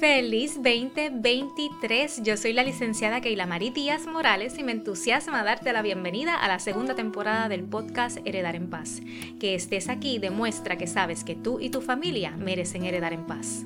[0.00, 2.22] Feliz 2023.
[2.22, 6.48] Yo soy la licenciada Keila Marí Díaz Morales y me entusiasma darte la bienvenida a
[6.48, 9.00] la segunda temporada del podcast Heredar en Paz.
[9.40, 13.64] Que estés aquí demuestra que sabes que tú y tu familia merecen heredar en paz.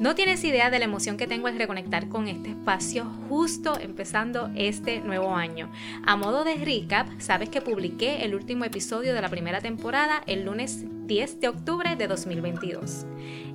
[0.00, 4.50] No tienes idea de la emoción que tengo al reconectar con este espacio justo empezando
[4.54, 5.70] este nuevo año.
[6.06, 10.46] A modo de recap, sabes que publiqué el último episodio de la primera temporada el
[10.46, 13.06] lunes 10 de octubre de 2022.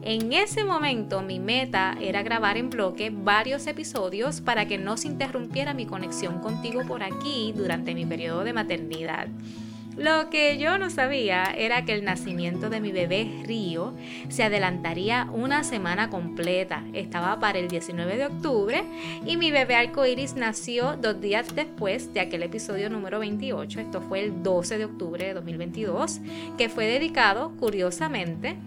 [0.01, 5.07] En ese momento mi meta era grabar en bloque varios episodios para que no se
[5.07, 9.27] interrumpiera mi conexión contigo por aquí durante mi periodo de maternidad.
[9.97, 13.93] Lo que yo no sabía era que el nacimiento de mi bebé Río
[14.29, 16.83] se adelantaría una semana completa.
[16.93, 18.83] Estaba para el 19 de octubre
[19.25, 23.81] y mi bebé arcoiris nació dos días después de aquel episodio número 28.
[23.81, 26.21] Esto fue el 12 de octubre de 2022,
[26.57, 28.57] que fue dedicado, curiosamente,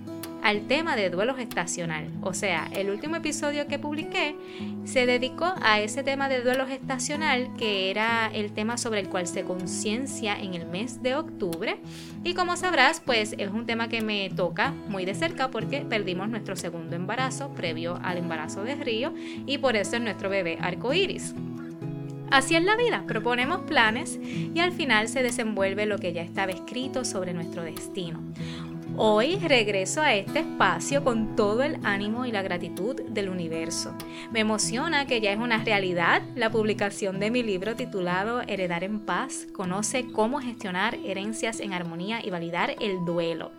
[0.46, 2.08] al tema de duelo gestacional.
[2.22, 4.36] O sea, el último episodio que publiqué
[4.84, 9.26] se dedicó a ese tema de duelo gestacional, que era el tema sobre el cual
[9.26, 11.80] se conciencia en el mes de octubre.
[12.22, 16.28] Y como sabrás, pues es un tema que me toca muy de cerca porque perdimos
[16.28, 19.12] nuestro segundo embarazo previo al embarazo de Río
[19.46, 21.34] y por eso es nuestro bebé arcoíris.
[22.30, 26.50] Así es la vida, proponemos planes y al final se desenvuelve lo que ya estaba
[26.50, 28.20] escrito sobre nuestro destino.
[28.98, 33.94] Hoy regreso a este espacio con todo el ánimo y la gratitud del universo.
[34.32, 39.00] Me emociona que ya es una realidad la publicación de mi libro titulado Heredar en
[39.00, 39.48] paz.
[39.52, 43.52] Conoce cómo gestionar herencias en armonía y validar el duelo.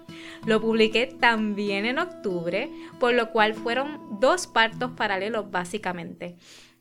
[0.47, 6.35] Lo publiqué también en octubre, por lo cual fueron dos partos paralelos básicamente.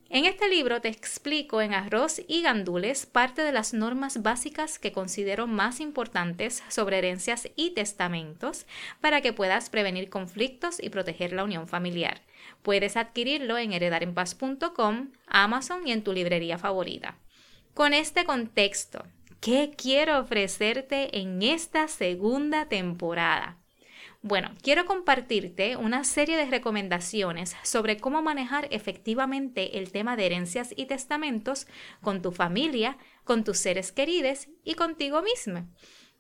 [0.09, 4.93] En este libro te explico en arroz y gandules parte de las normas básicas que
[4.93, 8.67] considero más importantes sobre herencias y testamentos
[9.01, 12.23] para que puedas prevenir conflictos y proteger la unión familiar.
[12.63, 17.19] Puedes adquirirlo en heredarenpaz.com, Amazon y en tu librería favorita.
[17.75, 19.05] Con este contexto,
[19.41, 23.59] ¿qué quiero ofrecerte en esta segunda temporada?
[24.29, 30.75] Bueno, quiero compartirte una serie de recomendaciones sobre cómo manejar efectivamente el tema de herencias
[30.75, 31.69] y testamentos
[32.03, 35.69] con tu familia, con tus seres queridos y contigo mismo.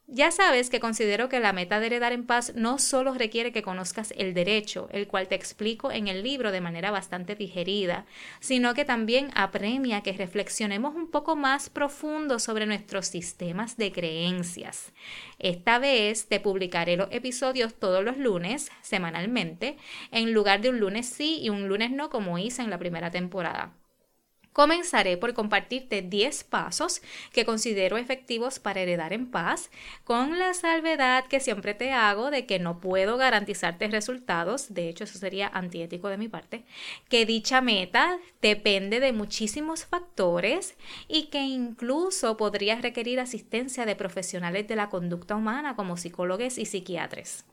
[0.08, 3.62] Ya sabes que considero que la meta de heredar en paz no solo requiere que
[3.62, 8.06] conozcas el derecho, el cual te explico en el libro de manera bastante digerida,
[8.38, 14.92] sino que también apremia que reflexionemos un poco más profundo sobre nuestros sistemas de creencias.
[15.40, 19.76] Esta vez te publicaré los episodios todos los lunes, semanalmente,
[20.12, 23.10] en lugar de un lunes sí y un lunes no como hice en la primera
[23.10, 23.74] temporada.
[24.56, 29.70] Comenzaré por compartirte 10 pasos que considero efectivos para heredar en paz,
[30.02, 35.04] con la salvedad que siempre te hago de que no puedo garantizarte resultados, de hecho
[35.04, 36.64] eso sería antiético de mi parte,
[37.10, 40.74] que dicha meta depende de muchísimos factores
[41.06, 46.64] y que incluso podría requerir asistencia de profesionales de la conducta humana como psicólogos y
[46.64, 47.44] psiquiatras.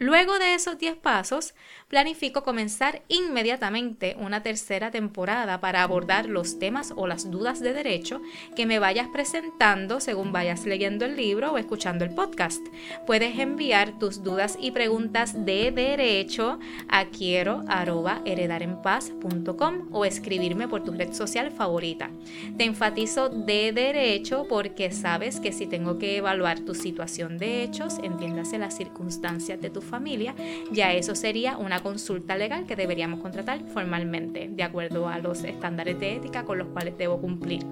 [0.00, 1.54] Luego de esos 10 pasos,
[1.86, 8.20] planifico comenzar inmediatamente una tercera temporada para abordar los temas o las dudas de derecho
[8.56, 12.60] que me vayas presentando según vayas leyendo el libro o escuchando el podcast.
[13.06, 17.62] Puedes enviar tus dudas y preguntas de derecho a quiero
[19.92, 22.10] o escribirme por tu red social favorita.
[22.56, 27.98] Te enfatizo de derecho porque sabes que si tengo que evaluar tu situación de hechos,
[28.02, 30.34] entiéndase las circunstancias de tu familia,
[30.72, 35.98] ya eso sería una consulta legal que deberíamos contratar formalmente, de acuerdo a los estándares
[36.00, 37.64] de ética con los cuales debo cumplir.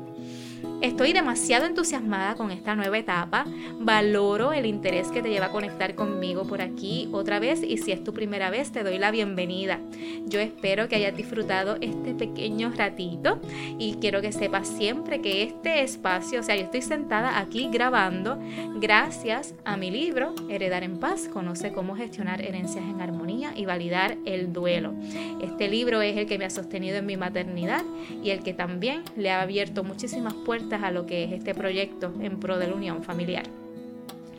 [0.82, 3.44] Estoy demasiado entusiasmada con esta nueva etapa,
[3.78, 7.93] valoro el interés que te lleva a conectar conmigo por aquí otra vez y si
[7.93, 9.78] es tu primera vez te doy la bienvenida.
[10.26, 13.41] Yo espero que hayas disfrutado este pequeño ratito
[13.78, 18.41] y quiero que sepas siempre que este espacio, o sea, yo estoy sentada aquí grabando
[18.75, 24.16] gracias a mi libro Heredar en paz, conoce cómo gestionar herencias en armonía y validar
[24.24, 24.95] el duelo.
[25.41, 27.84] Este libro es el que me ha sostenido en mi maternidad
[28.24, 32.13] y el que también le ha abierto muchísimas puertas a lo que es este proyecto
[32.21, 33.45] en pro de la unión familiar.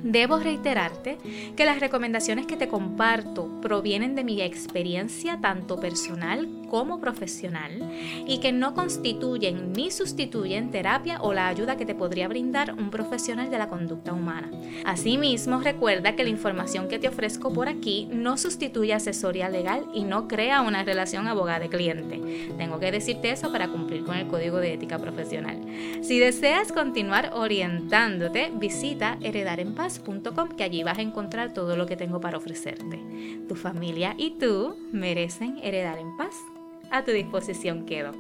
[0.01, 1.18] Debo reiterarte
[1.56, 7.87] que las recomendaciones que te comparto provienen de mi experiencia tanto personal como profesional
[8.25, 12.89] y que no constituyen ni sustituyen terapia o la ayuda que te podría brindar un
[12.89, 14.49] profesional de la conducta humana.
[14.83, 20.03] Asimismo, recuerda que la información que te ofrezco por aquí no sustituye asesoría legal y
[20.03, 22.49] no crea una relación abogado-cliente.
[22.57, 25.61] Tengo que decirte eso para cumplir con el código de ética profesional.
[26.01, 32.19] Si deseas continuar orientándote, visita heredarenpaz.com que allí vas a encontrar todo lo que tengo
[32.19, 32.99] para ofrecerte.
[33.47, 36.33] Tu familia y tú merecen heredar en paz.
[36.94, 38.12] A tu disposición quedo.